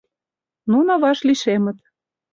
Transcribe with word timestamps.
Нуно 0.71 0.93
ваш 1.03 1.17
лишемыт. 1.27 1.77